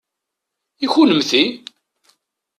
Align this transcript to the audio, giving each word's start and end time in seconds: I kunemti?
I 0.83 0.87
kunemti? 0.93 1.43